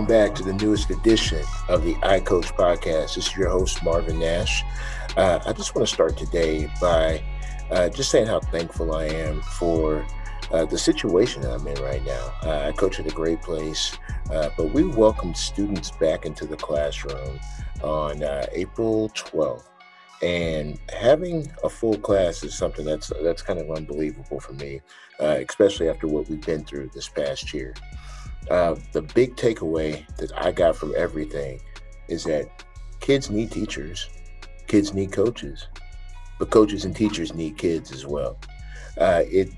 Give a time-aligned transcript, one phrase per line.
[0.00, 3.16] Welcome back to the newest edition of the iCoach podcast.
[3.16, 4.64] This is your host, Marvin Nash.
[5.14, 7.22] Uh, I just want to start today by
[7.70, 10.06] uh, just saying how thankful I am for
[10.52, 12.32] uh, the situation that I'm in right now.
[12.42, 13.98] Uh, I coach at a great place,
[14.32, 17.38] uh, but we welcomed students back into the classroom
[17.82, 19.68] on uh, April 12th.
[20.22, 24.80] And having a full class is something that's that's kind of unbelievable for me,
[25.18, 27.74] especially after what we've been through this past year.
[28.48, 31.60] Uh, the big takeaway that I got from everything
[32.08, 32.64] is that
[33.00, 34.08] kids need teachers,
[34.66, 35.68] kids need coaches,
[36.38, 38.38] but coaches and teachers need kids as well.
[38.98, 39.50] Uh, it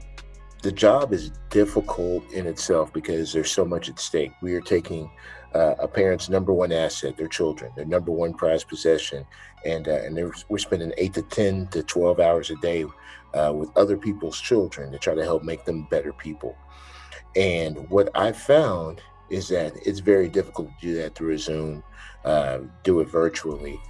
[0.63, 4.33] the job is difficult in itself because there's so much at stake.
[4.43, 5.11] We are taking
[5.55, 9.27] uh, a parent's number one asset, their children, their number one prized possession,
[9.65, 10.17] and uh, and
[10.49, 12.85] we're spending eight to ten to twelve hours a day
[13.35, 16.57] uh, with other people's children to try to help make them better people.
[17.37, 21.83] And what I found is that it's very difficult to do that through a Zoom,
[22.25, 23.81] uh, do it virtually.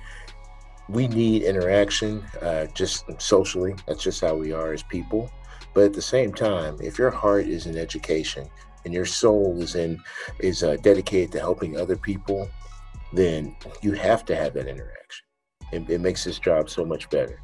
[0.88, 3.74] We need interaction uh, just socially.
[3.86, 5.30] That's just how we are as people.
[5.74, 8.48] But at the same time, if your heart is in education
[8.84, 9.98] and your soul is in
[10.40, 12.48] is uh, dedicated to helping other people,
[13.12, 15.24] then you have to have that interaction.
[15.72, 17.40] It, it makes this job so much better.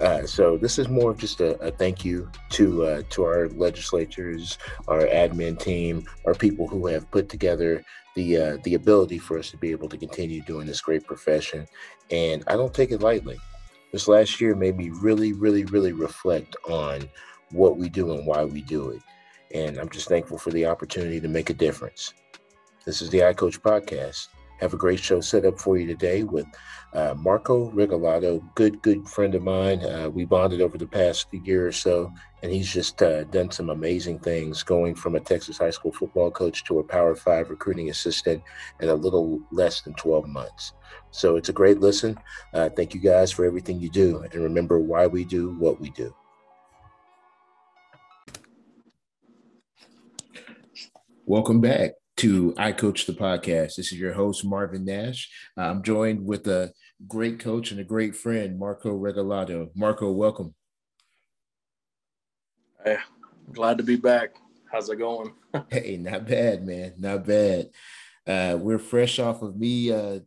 [0.00, 3.48] Uh, so this is more of just a, a thank you to uh, to our
[3.48, 7.82] legislators, our admin team, our people who have put together
[8.14, 11.66] the uh, the ability for us to be able to continue doing this great profession.
[12.10, 13.38] And I don't take it lightly.
[13.92, 17.08] This last year made me really, really, really reflect on
[17.50, 19.02] what we do and why we do it.
[19.52, 22.12] And I'm just thankful for the opportunity to make a difference.
[22.84, 24.28] This is the iCoach podcast.
[24.60, 26.46] Have a great show set up for you today with
[26.92, 29.84] uh, Marco Regalado, good, good friend of mine.
[29.84, 33.70] Uh, we bonded over the past year or so, and he's just uh, done some
[33.70, 37.90] amazing things going from a Texas high school football coach to a Power Five recruiting
[37.90, 38.42] assistant
[38.80, 40.72] in a little less than 12 months.
[41.12, 42.18] So it's a great listen.
[42.52, 44.24] Uh, thank you guys for everything you do.
[44.32, 46.12] And remember why we do what we do.
[51.26, 53.76] Welcome back to iCoach the Podcast.
[53.76, 55.30] This is your host, Marvin Nash.
[55.56, 56.72] I'm joined with a
[57.06, 59.68] great coach and a great friend, Marco Regalado.
[59.76, 60.52] Marco, welcome.
[62.84, 62.96] Hey,
[63.52, 64.34] glad to be back.
[64.72, 65.32] How's it going?
[65.70, 66.94] hey, not bad, man.
[66.98, 67.70] Not bad.
[68.26, 70.18] Uh, we're fresh off of me uh,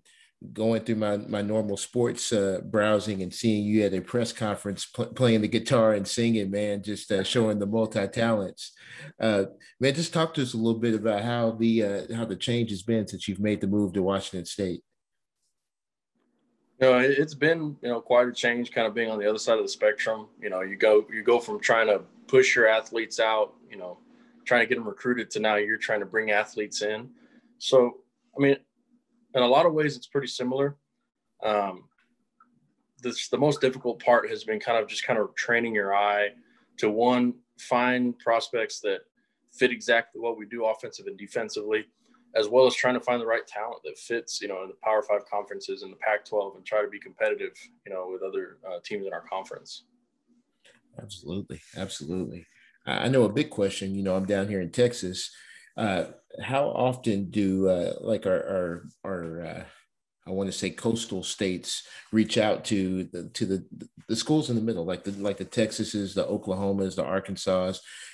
[0.53, 4.85] going through my my normal sports uh, browsing and seeing you at a press conference
[4.85, 8.73] pl- playing the guitar and singing, man, just uh, showing the multi talents.
[9.19, 9.45] Uh,
[9.79, 12.71] man, just talk to us a little bit about how the uh, how the change
[12.71, 14.83] has been since you've made the move to Washington State.
[16.79, 19.37] You know, it's been you know quite a change, kind of being on the other
[19.37, 20.27] side of the spectrum.
[20.41, 23.99] You know, you go you go from trying to push your athletes out, you know,
[24.45, 27.09] trying to get them recruited to now you're trying to bring athletes in.
[27.59, 27.97] So,
[28.35, 28.55] I mean,
[29.33, 30.77] in a lot of ways, it's pretty similar.
[31.43, 31.85] Um,
[33.01, 36.29] this the most difficult part has been kind of just kind of training your eye
[36.77, 38.99] to one find prospects that
[39.51, 41.85] fit exactly what we do offensive and defensively
[42.35, 44.75] as well as trying to find the right talent that fits you know in the
[44.83, 47.53] power five conferences and the pac 12 and try to be competitive
[47.85, 49.83] you know with other uh, teams in our conference.
[51.01, 51.61] Absolutely.
[51.77, 52.45] Absolutely.
[52.85, 55.31] I know a big question you know i'm down here in texas.
[55.77, 56.05] Uh,
[56.39, 59.63] how often do uh, like our our, our uh,
[60.27, 63.65] I want to say coastal states reach out to the to the
[64.07, 67.73] the schools in the middle, like the like the Texases, the Oklahomas, the Arkansas.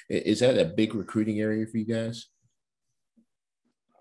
[0.09, 2.27] Is that a big recruiting area for you guys?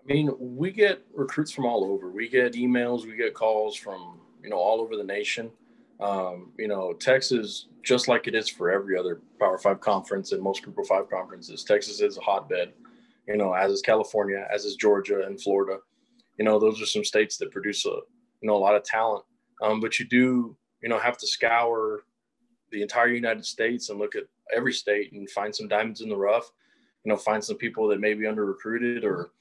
[0.01, 2.09] I mean, we get recruits from all over.
[2.09, 5.51] We get emails, we get calls from you know all over the nation.
[5.99, 10.41] Um, you know, Texas, just like it is for every other Power Five conference and
[10.41, 12.71] most Group of Five conferences, Texas is a hotbed
[13.27, 15.79] you know, as is California, as is Georgia and Florida.
[16.37, 19.23] You know, those are some states that produce a you know a lot of talent.
[19.61, 22.03] Um, but you do you know have to scour
[22.71, 24.23] the entire United States and look at
[24.55, 26.51] every state and find some diamonds in the rough.
[27.03, 29.31] You know, find some people that may be under recruited or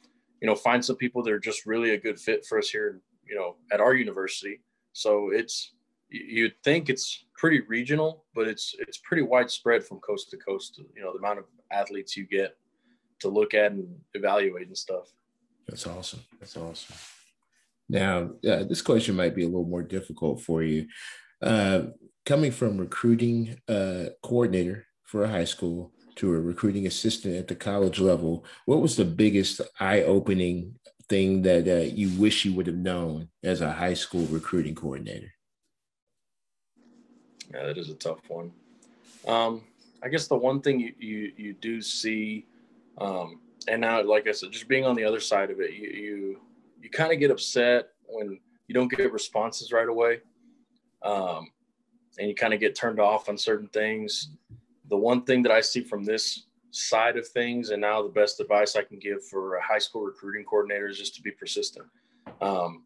[0.41, 3.01] you know find some people that are just really a good fit for us here.
[3.25, 4.61] You know, at our university.
[4.93, 5.73] So it's
[6.09, 10.81] you'd think it's pretty regional, but it's it's pretty widespread from coast to coast.
[10.97, 12.57] You know, the amount of athletes you get
[13.21, 15.13] to look at and evaluate and stuff.
[15.67, 16.21] That's awesome.
[16.39, 16.97] That's awesome.
[17.89, 20.87] Now, uh, this question might be a little more difficult for you.
[21.41, 21.83] Uh,
[22.25, 27.55] coming from recruiting uh, coordinator for a high school to a recruiting assistant at the
[27.55, 30.75] college level, what was the biggest eye-opening
[31.09, 35.33] thing that uh, you wish you would have known as a high school recruiting coordinator?
[37.53, 38.51] Yeah, that is a tough one.
[39.27, 39.63] Um,
[40.03, 42.47] I guess the one thing you, you, you do see
[42.99, 45.89] um, and now, like I said, just being on the other side of it, you
[45.89, 46.41] you,
[46.83, 48.39] you kind of get upset when
[48.69, 50.21] you don't get responses right away,
[51.03, 51.51] um,
[52.19, 54.31] and you kind of get turned off on certain things.
[54.89, 58.41] The one thing that I see from this side of things, and now the best
[58.41, 61.87] advice I can give for a high school recruiting coordinator is just to be persistent.
[62.41, 62.85] Um,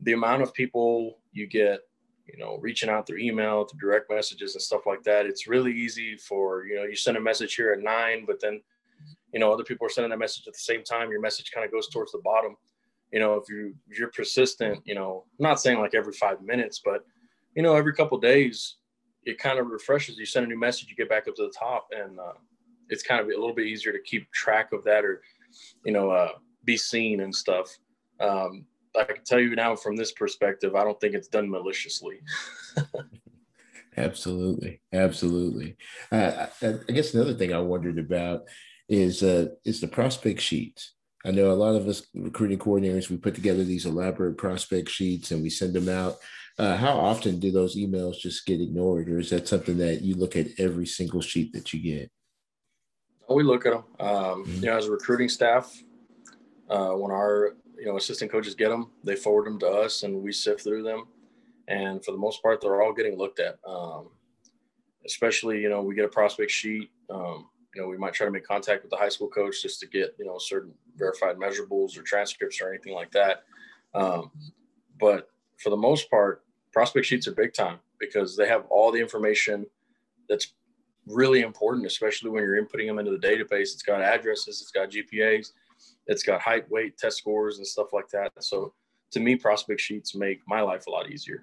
[0.00, 1.80] the amount of people you get
[2.26, 5.26] you know, reaching out through email, through direct messages and stuff like that.
[5.26, 8.60] It's really easy for, you know, you send a message here at nine, but then,
[9.32, 11.10] you know, other people are sending that message at the same time.
[11.10, 12.56] Your message kind of goes towards the bottom.
[13.12, 17.04] You know, if you you're persistent, you know, not saying like every five minutes, but
[17.54, 18.76] you know, every couple days,
[19.24, 20.16] it kind of refreshes.
[20.16, 22.34] You send a new message, you get back up to the top, and uh,
[22.88, 25.22] it's kind of a little bit easier to keep track of that or,
[25.84, 26.32] you know, uh,
[26.64, 27.76] be seen and stuff.
[28.20, 28.66] Um,
[28.98, 32.20] I can tell you now from this perspective, I don't think it's done maliciously.
[33.96, 35.76] absolutely, absolutely.
[36.10, 38.42] Uh, I, I, guess another thing I wondered about
[38.88, 40.94] is uh, is the prospect sheets.
[41.24, 45.32] I know a lot of us recruiting coordinators we put together these elaborate prospect sheets
[45.32, 46.18] and we send them out.
[46.58, 50.14] Uh, how often do those emails just get ignored, or is that something that you
[50.14, 52.10] look at every single sheet that you get?
[53.28, 53.84] We look at them.
[53.98, 54.54] Um, mm-hmm.
[54.54, 55.76] You know, as a recruiting staff,
[56.70, 60.22] uh, when our you know assistant coaches get them they forward them to us and
[60.22, 61.06] we sift through them
[61.68, 64.08] and for the most part they're all getting looked at um,
[65.06, 68.32] especially you know we get a prospect sheet um, you know we might try to
[68.32, 71.96] make contact with the high school coach just to get you know certain verified measurables
[71.96, 73.44] or transcripts or anything like that
[73.94, 74.30] um,
[74.98, 76.42] but for the most part
[76.72, 79.64] prospect sheets are big time because they have all the information
[80.28, 80.54] that's
[81.06, 84.90] really important especially when you're inputting them into the database it's got addresses it's got
[84.90, 85.52] gpas
[86.06, 88.32] it's got height, weight, test scores, and stuff like that.
[88.40, 88.72] So
[89.12, 91.42] to me, prospect sheets make my life a lot easier.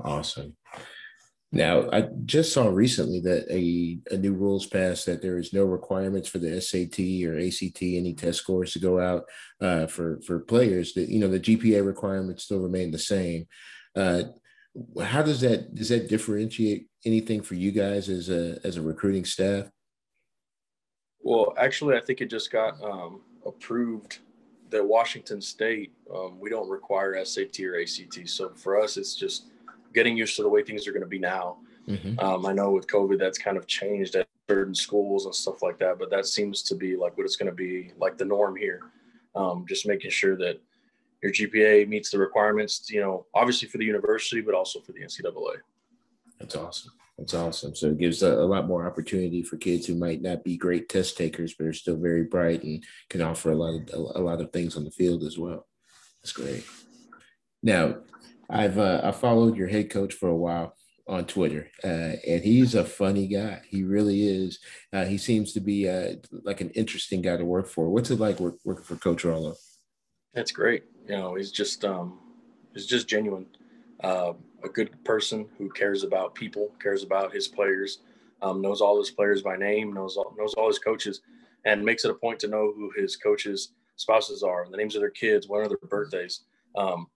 [0.00, 0.56] Awesome.
[1.56, 5.64] Now, I just saw recently that a, a new rules passed that there is no
[5.64, 9.24] requirements for the SAT or ACT, any test scores to go out
[9.62, 10.92] uh, for for players.
[10.92, 13.46] That you know the GPA requirements still remain the same.
[13.94, 14.24] Uh,
[15.02, 19.24] how does that does that differentiate anything for you guys as a as a recruiting
[19.24, 19.66] staff?
[21.20, 24.18] Well, actually, I think it just got um, approved
[24.68, 28.28] that Washington State um, we don't require SAT or ACT.
[28.28, 29.46] So for us, it's just
[29.96, 31.56] getting used to the way things are going to be now.
[31.88, 32.20] Mm-hmm.
[32.20, 35.78] Um, I know with COVID, that's kind of changed at certain schools and stuff like
[35.78, 38.54] that, but that seems to be like what it's going to be like the norm
[38.54, 38.82] here.
[39.34, 40.60] Um, just making sure that
[41.22, 45.00] your GPA meets the requirements, you know, obviously for the university, but also for the
[45.00, 45.56] NCAA.
[46.38, 46.92] That's awesome.
[47.18, 47.74] That's awesome.
[47.74, 50.90] So it gives a, a, lot more opportunity for kids who might not be great
[50.90, 54.22] test takers, but are still very bright and can offer a lot of a, a
[54.22, 55.66] lot of things on the field as well.
[56.22, 56.66] That's great.
[57.62, 57.96] Now,
[58.48, 60.76] I've uh, I followed your head coach for a while
[61.08, 63.62] on Twitter, uh, and he's a funny guy.
[63.68, 64.58] He really is.
[64.92, 66.14] Uh, he seems to be uh,
[66.44, 67.88] like an interesting guy to work for.
[67.88, 69.54] What's it like work, working for Coach Rolo?
[70.34, 70.84] That's great.
[71.08, 72.18] You know, he's just um,
[72.74, 73.46] he's just genuine.
[74.02, 78.00] Uh, a good person who cares about people, cares about his players,
[78.42, 81.22] um, knows all his players by name, knows all, knows all his coaches,
[81.64, 85.00] and makes it a point to know who his coaches' spouses are, the names of
[85.00, 86.42] their kids, when are their birthdays.
[86.76, 87.06] Um,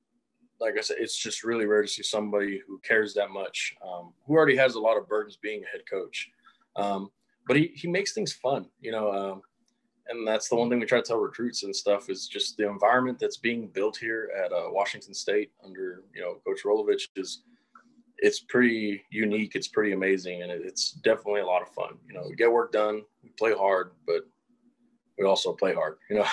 [0.61, 4.13] like I said, it's just really rare to see somebody who cares that much, um,
[4.27, 6.31] who already has a lot of burdens being a head coach.
[6.77, 7.11] Um,
[7.47, 9.11] but he, he makes things fun, you know.
[9.11, 9.43] Um,
[10.09, 12.69] and that's the one thing we try to tell recruits and stuff is just the
[12.69, 17.43] environment that's being built here at uh, Washington State under you know Coach Rolovich is
[18.19, 19.55] it's pretty unique.
[19.55, 21.97] It's pretty amazing, and it's definitely a lot of fun.
[22.07, 24.27] You know, we get work done, we play hard, but
[25.19, 25.97] we also play hard.
[26.11, 26.27] You know.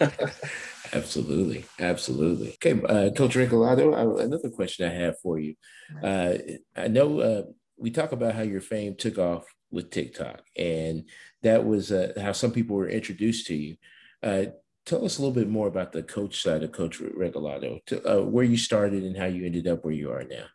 [0.92, 2.54] absolutely, absolutely.
[2.54, 5.54] Okay, uh, Coach Regalado, another question I have for you.
[6.02, 6.34] Uh,
[6.76, 7.42] I know uh,
[7.76, 11.04] we talk about how your fame took off with TikTok, and
[11.42, 13.76] that was uh, how some people were introduced to you.
[14.22, 14.46] Uh,
[14.86, 18.22] tell us a little bit more about the coach side of Coach Regalado, to, uh,
[18.22, 20.46] where you started and how you ended up where you are now.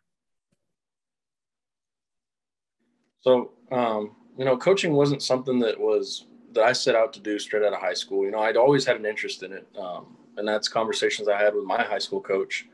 [3.20, 7.38] So, um, you know, coaching wasn't something that was that I set out to do
[7.38, 8.24] straight out of high school.
[8.24, 11.54] You know, I'd always had an interest in it, um, and that's conversations I had
[11.54, 12.66] with my high school coach.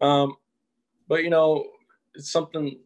[0.00, 0.36] Um,
[1.08, 1.64] but you know,
[2.14, 2.78] it's something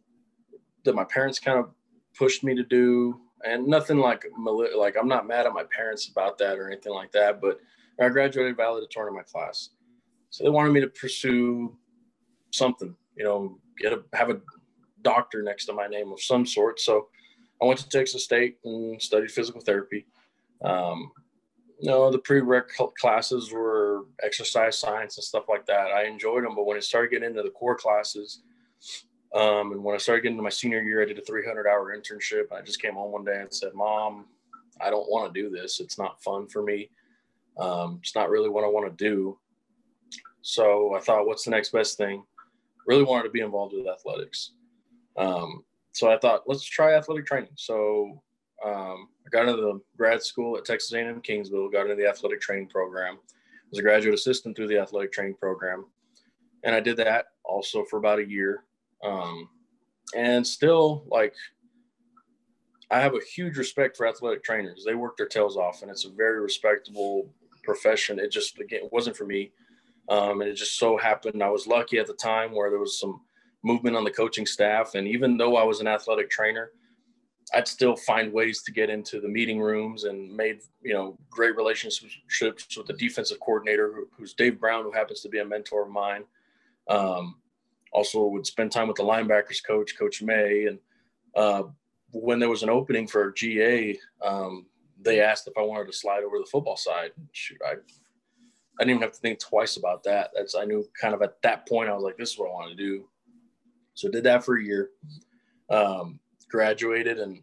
[0.83, 1.69] that my parents kind of
[2.17, 4.25] pushed me to do and nothing like
[4.75, 7.41] like I'm not mad at my parents about that or anything like that.
[7.41, 7.59] But
[7.99, 9.69] I graduated valedictorian in my class,
[10.29, 11.77] so they wanted me to pursue
[12.51, 14.41] something, you know, get a have a
[15.01, 16.79] doctor next to my name of some sort.
[16.79, 17.07] So
[17.61, 20.05] I went to Texas State and studied physical therapy.
[20.63, 21.11] Um,
[21.81, 25.91] know, the prereq classes were exercise science and stuff like that.
[25.91, 28.41] I enjoyed them, but when it started getting into the core classes,
[29.33, 31.95] um, and when I started getting into my senior year, I did a 300 hour
[31.95, 32.51] internship.
[32.53, 34.25] I just came home one day and said, Mom,
[34.79, 35.81] I don't want to do this.
[35.81, 36.89] It's not fun for me.
[37.57, 39.37] Um, it's not really what I want to do.
[40.41, 42.23] So I thought, what's the next best thing?
[42.87, 44.51] Really wanted to be involved with athletics.
[45.17, 47.49] Um, so I thought, let's try athletic training.
[47.55, 48.21] So
[48.63, 52.41] um, I got into the grad school at Texas A&M Kingsville, got into the athletic
[52.41, 53.17] training program,
[53.69, 55.85] was a graduate assistant through the athletic training program.
[56.63, 58.63] And I did that also for about a year.
[59.03, 59.49] Um,
[60.15, 61.33] and still like
[62.91, 64.83] I have a huge respect for athletic trainers.
[64.85, 67.29] They work their tails off and it's a very respectable
[67.63, 68.19] profession.
[68.19, 69.51] It just, again, it wasn't for me.
[70.07, 72.99] Um, and it just so happened I was lucky at the time where there was
[72.99, 73.21] some
[73.63, 74.93] movement on the coaching staff.
[74.93, 76.71] And even though I was an athletic trainer,
[77.53, 81.55] I'd still find ways to get into the meeting rooms and made, you know, great
[81.55, 82.17] relationships
[82.75, 86.23] with the defensive coordinator, who's Dave Brown, who happens to be a mentor of mine.
[86.87, 87.35] Um,
[87.91, 90.65] also would spend time with the linebackers coach, Coach May.
[90.65, 90.79] And
[91.35, 91.63] uh,
[92.11, 94.65] when there was an opening for GA, um,
[94.99, 97.11] they asked if I wanted to slide over to the football side.
[97.31, 97.75] Shoot, I, I
[98.79, 100.31] didn't even have to think twice about that.
[100.35, 102.53] That's I knew kind of at that point I was like, this is what I
[102.53, 103.07] want to do.
[103.93, 104.89] So did that for a year.
[105.69, 107.41] Um, graduated and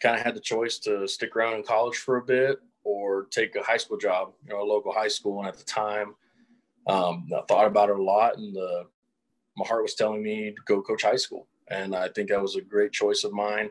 [0.00, 3.54] kind of had the choice to stick around in college for a bit or take
[3.56, 5.40] a high school job, you know, a local high school.
[5.40, 6.14] And at the time,
[6.86, 8.86] um, I thought about it a lot, and the,
[9.56, 11.46] my heart was telling me to go coach high school.
[11.70, 13.68] And I think that was a great choice of mine.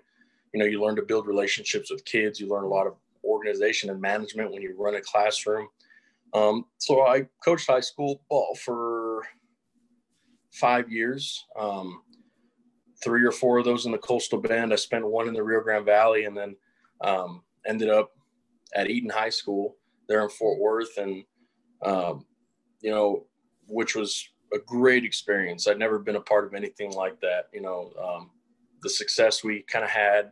[0.54, 2.40] You know, you learn to build relationships with kids.
[2.40, 5.68] You learn a lot of organization and management when you run a classroom.
[6.34, 9.24] Um, so I coached high school ball for
[10.52, 11.46] five years.
[11.58, 12.02] Um,
[13.08, 14.74] three or four of those in the coastal bend.
[14.74, 16.58] I spent one in the Rio Grande Valley and then
[17.00, 18.12] um, ended up
[18.76, 19.78] at Eaton High School
[20.10, 20.98] there in Fort Worth.
[20.98, 21.24] And,
[21.84, 22.26] um,
[22.82, 23.26] you know,
[23.70, 25.70] which was a great experience.
[25.70, 27.46] I'd never been a part of anything like that.
[27.54, 28.32] You know, um,
[28.82, 30.32] the success we kind of had,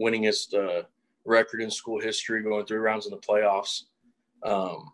[0.00, 0.84] winningest uh,
[1.26, 3.82] record in school history, going three rounds in the playoffs,
[4.44, 4.92] um,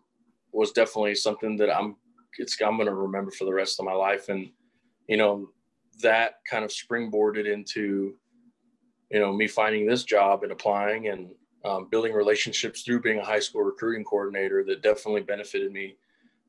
[0.51, 1.95] was definitely something that I'm.
[2.37, 4.27] It's I'm going to remember for the rest of my life.
[4.27, 4.51] And
[5.07, 5.49] you know,
[6.01, 8.15] that kind of springboarded into
[9.09, 11.29] you know me finding this job and applying and
[11.63, 15.95] um, building relationships through being a high school recruiting coordinator that definitely benefited me.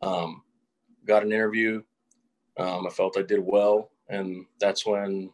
[0.01, 0.43] Um,
[1.07, 1.83] got an interview.
[2.59, 3.91] Um, i felt i did well.
[4.09, 5.31] And that's when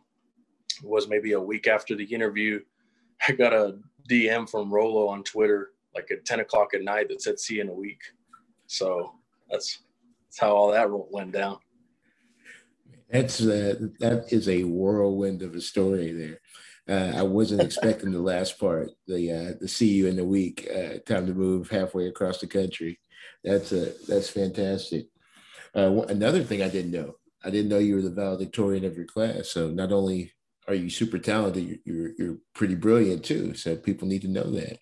[0.85, 2.61] was maybe a week after the interview
[3.29, 3.77] i got a
[4.09, 7.63] dm from rolo on twitter like at 10 o'clock at night that said see you
[7.63, 8.01] in a week.
[8.67, 9.13] So
[9.51, 9.81] that's
[10.27, 11.59] that's how all that went down
[13.11, 16.41] that's uh, that is a whirlwind of a story there.
[16.89, 20.69] Uh, I wasn't expecting the last part, the uh, the see you in the week,
[20.75, 23.01] uh, time to move halfway across the country.
[23.45, 25.07] That's a uh, that's fantastic.
[25.75, 29.07] Uh, another thing I didn't know, I didn't know you were the valedictorian of your
[29.07, 29.51] class.
[29.51, 30.33] So not only
[30.67, 33.55] are you super talented, you're you're pretty brilliant too.
[33.55, 34.79] So people need to know that.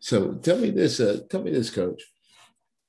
[0.00, 2.02] So tell me this, uh, tell me this, coach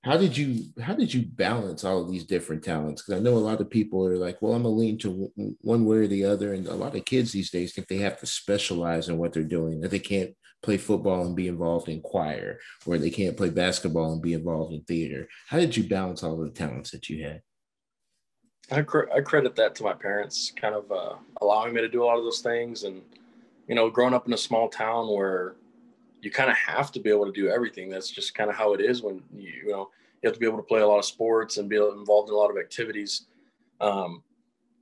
[0.04, 3.02] how did you how did you balance all of these different talents?
[3.02, 5.86] Because i know a lot of people are like well i'm gonna lean to one
[5.86, 8.26] way or the other and a lot of kids these days think they have to
[8.26, 12.60] specialize in what they're doing that they can't play football and be involved in choir
[12.86, 15.28] or they can't play basketball and be involved in theater.
[15.48, 17.42] How did you balance all of the talents that you had?
[18.72, 22.04] I, cr- I credit that to my parents kind of uh, allowing me to do
[22.04, 23.02] a lot of those things and
[23.68, 25.56] you know growing up in a small town where
[26.22, 27.90] you kind of have to be able to do everything.
[27.90, 29.90] That's just kind of how it is when you, you know
[30.22, 32.36] you have to be able to play a lot of sports and be involved in
[32.36, 33.28] a lot of activities.
[33.80, 34.24] Um,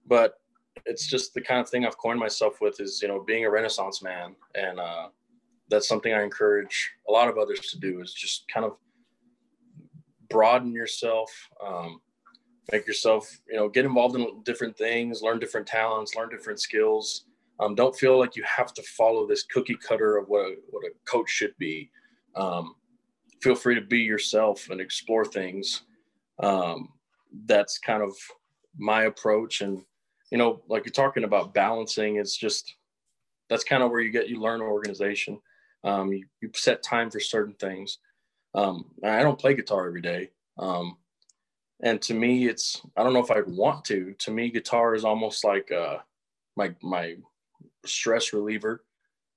[0.08, 0.40] but
[0.86, 3.50] it's just the kind of thing I've coined myself with is you know being a
[3.50, 5.08] Renaissance man, and uh,
[5.70, 8.78] that's something I encourage a lot of others to do is just kind of
[10.30, 11.32] broaden yourself,
[11.66, 12.02] um,
[12.72, 17.26] make yourself you know get involved in different things, learn different talents, learn different skills.
[17.60, 20.86] Um, don't feel like you have to follow this cookie cutter of what a, what
[20.86, 21.90] a coach should be.
[22.36, 22.76] Um,
[23.42, 25.84] feel free to be yourself and explore things.
[26.42, 26.90] Um,
[27.46, 28.16] that's kind of
[28.78, 29.62] my approach.
[29.62, 29.82] And,
[30.32, 32.76] you know, like you're talking about balancing, it's just,
[33.50, 35.40] that's kind of where you get, you learn organization.
[35.84, 38.00] Um, you, you, set time for certain things.
[38.54, 40.32] Um, I don't play guitar every day.
[40.58, 40.98] Um,
[41.82, 45.06] and to me, it's, I don't know if I'd want to, to me, guitar is
[45.06, 45.98] almost like, uh,
[46.56, 47.16] my, my
[47.88, 48.84] stress reliever,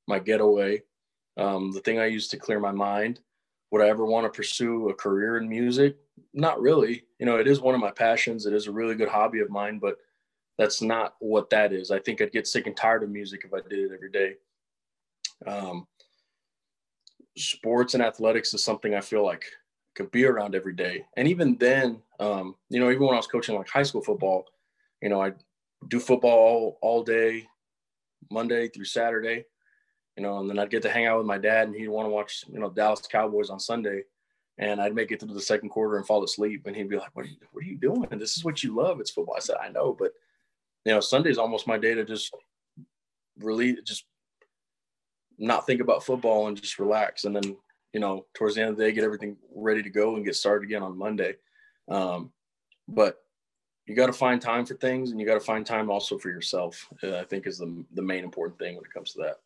[0.06, 0.82] my getaway,
[1.36, 3.20] um, the thing I use to clear my mind.
[3.70, 5.96] Would I ever want to pursue a career in music?
[6.34, 7.04] Not really.
[7.18, 8.46] You know, it is one of my passions.
[8.46, 9.98] It is a really good hobby of mine, but
[10.58, 11.90] that's not what that is.
[11.90, 14.34] I think I'd get sick and tired of music if I did it every day.
[15.46, 15.86] Um,
[17.36, 19.44] sports and athletics is something I feel like
[19.94, 21.04] could be around every day.
[21.16, 24.46] And even then, um, you know, even when I was coaching like high school football,
[25.00, 25.32] you know, I
[25.88, 27.46] do football all, all day,
[28.30, 29.44] Monday through Saturday.
[30.16, 32.06] you know, and then I'd get to hang out with my dad and he'd want
[32.06, 34.02] to watch, you know, Dallas Cowboys on Sunday.
[34.58, 36.66] And I'd make it through the second quarter and fall asleep.
[36.66, 38.06] And he'd be like, what are you, what are you doing?
[38.18, 39.00] This is what you love.
[39.00, 39.36] It's football.
[39.36, 40.12] I said, I know, but
[40.84, 42.34] you know, Sunday's almost my day to just
[43.38, 44.04] really just
[45.38, 47.24] not think about football and just relax.
[47.24, 47.56] And then,
[47.94, 50.36] you know, towards the end of the day, get everything ready to go and get
[50.36, 51.36] started again on Monday.
[51.88, 52.32] Um,
[52.86, 53.16] but
[53.86, 56.28] you got to find time for things and you got to find time also for
[56.28, 56.88] yourself.
[57.02, 59.36] Uh, I think is the, the main important thing when it comes to that.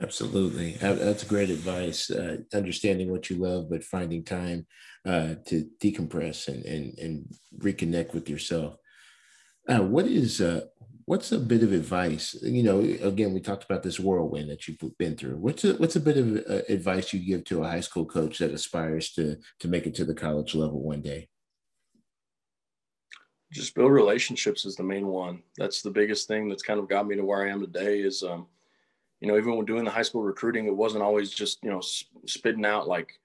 [0.00, 0.72] Absolutely.
[0.80, 2.08] That's great advice.
[2.10, 4.66] Uh, understanding what you love, but finding time
[5.04, 8.76] uh, to decompress and, and, and reconnect with yourself.
[9.68, 10.62] Uh, what is uh,
[11.04, 12.36] what's a bit of advice?
[12.42, 15.36] You know, again, we talked about this whirlwind that you've been through.
[15.36, 18.38] What's a, what's a bit of uh, advice you give to a high school coach
[18.38, 21.28] that aspires to to make it to the college level one day?
[23.52, 25.42] Just build relationships is the main one.
[25.56, 28.00] That's the biggest thing that's kind of got me to where I am today.
[28.00, 28.46] Is um,
[29.20, 31.80] you know, even when doing the high school recruiting, it wasn't always just you know
[32.26, 33.18] spitting out like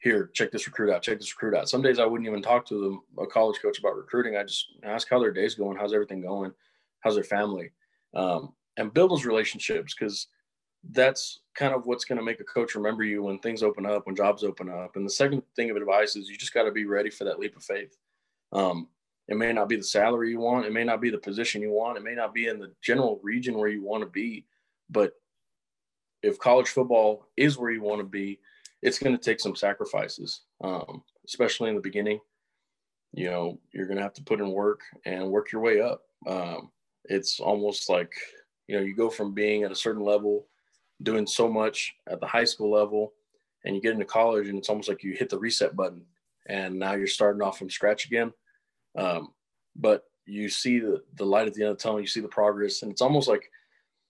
[0.00, 1.68] here, check this recruit out, check this recruit out.
[1.68, 4.36] Some days I wouldn't even talk to them, a college coach about recruiting.
[4.36, 6.52] I just ask how their day's going, how's everything going,
[7.00, 7.70] how's their family,
[8.14, 10.28] um, and build those relationships because
[10.92, 14.06] that's kind of what's going to make a coach remember you when things open up,
[14.06, 14.96] when jobs open up.
[14.96, 17.38] And the second thing of advice is you just got to be ready for that
[17.38, 17.96] leap of faith.
[18.52, 18.88] Um,
[19.30, 21.70] it may not be the salary you want, it may not be the position you
[21.70, 24.44] want, it may not be in the general region where you want to be,
[24.90, 25.12] but
[26.22, 28.40] if college football is where you want to be,
[28.82, 32.18] it's going to take some sacrifices, um, especially in the beginning.
[33.12, 36.02] You know, you're going to have to put in work and work your way up.
[36.26, 36.70] Um,
[37.04, 38.12] it's almost like,
[38.66, 40.46] you know, you go from being at a certain level,
[41.02, 43.12] doing so much at the high school level,
[43.64, 46.02] and you get into college, and it's almost like you hit the reset button,
[46.48, 48.32] and now you're starting off from scratch again.
[48.96, 49.28] Um,
[49.76, 52.28] but you see the, the light at the end of the tunnel, you see the
[52.28, 53.50] progress, and it's almost like,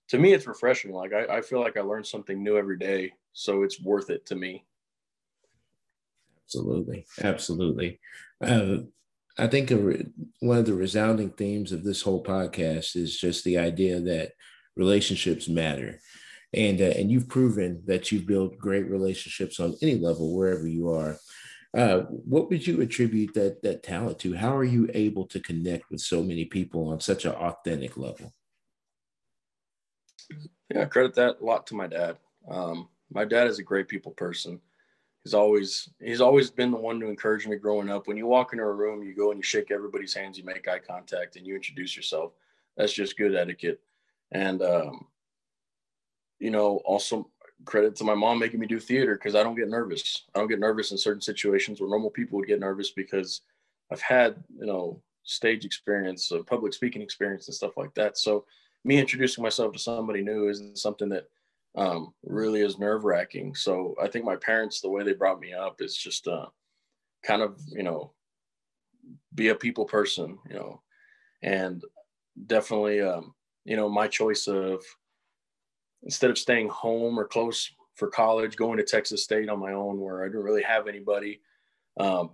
[0.08, 0.92] to me, it's refreshing.
[0.92, 4.26] Like I, I feel like I learn something new every day so it's worth it
[4.26, 4.64] to me.
[6.44, 8.00] Absolutely, absolutely.
[8.40, 8.78] Uh,
[9.38, 10.04] I think a,
[10.40, 14.32] one of the resounding themes of this whole podcast is just the idea that
[14.76, 16.00] relationships matter,
[16.52, 20.90] and uh, and you've proven that you've built great relationships on any level wherever you
[20.90, 21.16] are.
[21.72, 24.34] Uh, what would you attribute that that talent to?
[24.34, 28.32] How are you able to connect with so many people on such an authentic level?
[30.74, 32.18] Yeah, I credit that a lot to my dad.
[32.48, 34.60] Um, my dad is a great people person.
[35.22, 38.08] He's always he's always been the one to encourage me growing up.
[38.08, 40.66] When you walk into a room, you go and you shake everybody's hands, you make
[40.66, 42.32] eye contact, and you introduce yourself.
[42.76, 43.80] That's just good etiquette.
[44.32, 45.06] And um,
[46.40, 47.30] you know, also
[47.64, 50.24] credit to my mom making me do theater because I don't get nervous.
[50.34, 53.42] I don't get nervous in certain situations where normal people would get nervous because
[53.92, 58.18] I've had you know stage experience, uh, public speaking experience, and stuff like that.
[58.18, 58.44] So
[58.84, 61.28] me introducing myself to somebody new isn't something that
[61.76, 63.54] um, really is nerve wracking.
[63.54, 66.46] So I think my parents, the way they brought me up, is just uh,
[67.22, 68.12] kind of you know
[69.34, 70.82] be a people person, you know,
[71.42, 71.82] and
[72.46, 74.82] definitely um, you know my choice of
[76.02, 80.00] instead of staying home or close for college, going to Texas State on my own,
[80.00, 81.40] where I didn't really have anybody.
[81.98, 82.30] Um,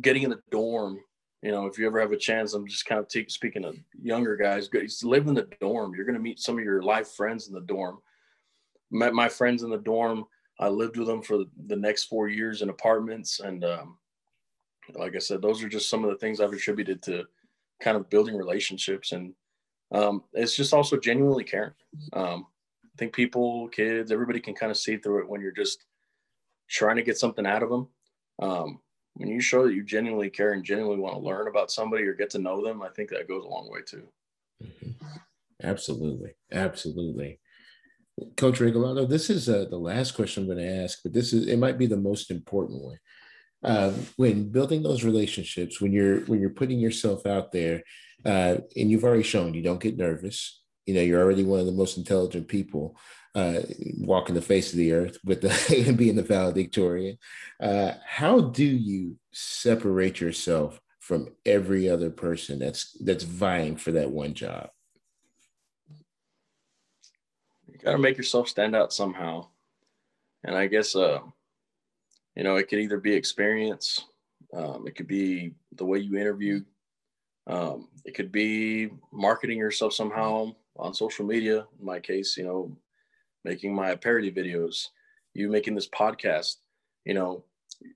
[0.00, 1.00] getting in the dorm,
[1.42, 4.36] you know, if you ever have a chance, I'm just kind of speaking to younger
[4.36, 4.68] guys.
[5.02, 5.94] Live in the dorm.
[5.94, 7.98] You're going to meet some of your life friends in the dorm
[8.90, 10.24] met my friends in the dorm.
[10.58, 13.40] I lived with them for the next four years in apartments.
[13.40, 13.98] And um,
[14.94, 17.24] like I said, those are just some of the things I've attributed to
[17.80, 19.12] kind of building relationships.
[19.12, 19.32] And
[19.92, 21.72] um, it's just also genuinely caring.
[22.12, 22.46] Um,
[22.94, 25.84] I think people, kids, everybody can kind of see through it when you're just
[26.68, 27.88] trying to get something out of them.
[28.40, 28.80] Um,
[29.14, 32.14] when you show that you genuinely care and genuinely want to learn about somebody or
[32.14, 34.08] get to know them, I think that goes a long way too.
[34.62, 35.06] Mm-hmm.
[35.62, 36.32] Absolutely.
[36.52, 37.38] Absolutely.
[38.36, 41.46] Coach Regalado, this is uh, the last question I'm going to ask, but this is
[41.46, 42.98] it might be the most important one.
[43.62, 47.82] Uh, when building those relationships, when you're when you're putting yourself out there,
[48.24, 50.59] uh, and you've already shown you don't get nervous.
[50.90, 52.96] You know, you're already one of the most intelligent people
[53.36, 53.60] uh,
[53.98, 57.16] walking the face of the earth with the being the valedictorian.
[57.60, 64.10] Uh, how do you separate yourself from every other person that's that's vying for that
[64.10, 64.70] one job?
[67.68, 69.46] You got to make yourself stand out somehow.
[70.42, 71.20] And I guess, uh,
[72.34, 74.06] you know, it could either be experience,
[74.52, 76.64] um, it could be the way you interview,
[77.46, 81.66] um, it could be marketing yourself somehow on social media.
[81.78, 82.76] In my case, you know,
[83.44, 84.88] making my parody videos,
[85.34, 86.56] you making this podcast,
[87.04, 87.44] you know,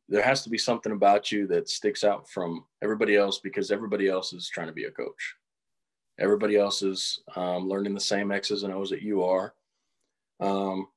[0.09, 4.09] there has to be something about you that sticks out from everybody else because everybody
[4.09, 5.35] else is trying to be a coach.
[6.19, 9.55] Everybody else is um, learning the same X's and O's that you are
[10.41, 10.89] Um,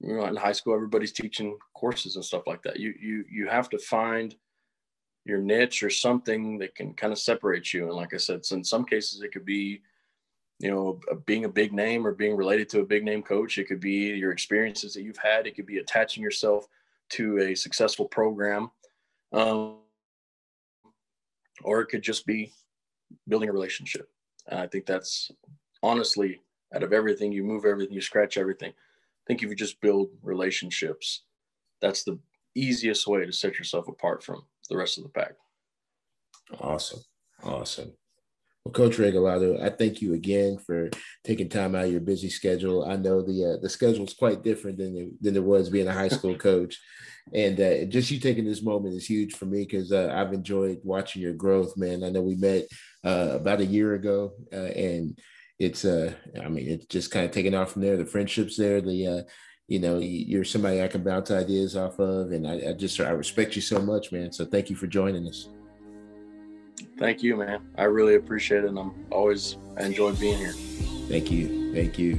[0.00, 2.78] you know, in high school, everybody's teaching courses and stuff like that.
[2.80, 4.34] You you you have to find
[5.24, 7.86] your niche or something that can kind of separate you.
[7.86, 9.82] And like I said, so in some cases it could be,
[10.62, 13.58] you know, being a big name or being related to a big name coach.
[13.58, 15.46] It could be your experiences that you've had.
[15.46, 16.68] It could be attaching yourself
[17.10, 18.70] to a successful program.
[19.32, 19.78] Um,
[21.64, 22.52] or it could just be
[23.28, 24.08] building a relationship.
[24.46, 25.32] And I think that's
[25.82, 26.40] honestly
[26.74, 28.70] out of everything, you move everything, you scratch everything.
[28.70, 31.22] I think if you just build relationships,
[31.80, 32.18] that's the
[32.54, 35.34] easiest way to set yourself apart from the rest of the pack.
[36.60, 37.00] Awesome.
[37.42, 37.92] Awesome.
[38.64, 40.88] Well, Coach Regalado, I thank you again for
[41.24, 42.84] taking time out of your busy schedule.
[42.84, 45.88] I know the uh, the schedule is quite different than it, than it was being
[45.88, 46.78] a high school coach,
[47.34, 50.78] and uh, just you taking this moment is huge for me because uh, I've enjoyed
[50.84, 52.04] watching your growth, man.
[52.04, 52.66] I know we met
[53.04, 55.18] uh, about a year ago, uh, and
[55.58, 57.96] it's uh, I mean, it's just kind of taking off from there.
[57.96, 59.22] The friendships there, the uh,
[59.66, 63.10] you know, you're somebody I can bounce ideas off of, and I, I just I
[63.10, 64.30] respect you so much, man.
[64.30, 65.48] So thank you for joining us.
[67.02, 67.60] Thank you, man.
[67.76, 70.52] I really appreciate it, and I'm always I enjoy being here.
[71.08, 71.74] Thank you.
[71.74, 72.14] Thank you.